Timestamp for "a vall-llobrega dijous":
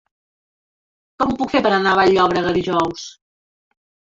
1.91-3.05